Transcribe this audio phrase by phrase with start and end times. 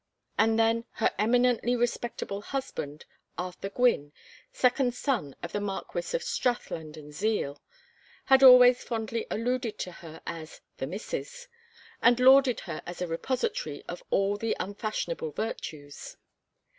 [0.35, 3.05] And then her eminently respectable husband,
[3.37, 4.13] Arthur Gwynne,
[4.51, 7.61] second son of the Marquess of Strathland and Zeal,
[8.25, 11.47] had always fondly alluded to her as "The Missus,"
[12.01, 16.17] and lauded her as a repository of all the unfashionable virtues.